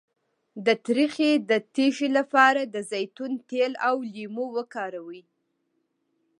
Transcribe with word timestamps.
د 0.65 0.67
تریخي 0.85 1.31
د 1.49 1.51
تیږې 1.73 2.09
لپاره 2.17 2.61
د 2.73 2.75
زیتون 2.91 3.31
تېل 3.49 3.73
او 3.87 3.95
لیمو 4.13 4.45
وکاروئ 4.57 5.21